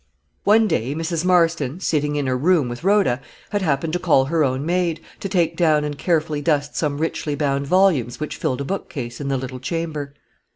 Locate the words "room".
2.35-2.67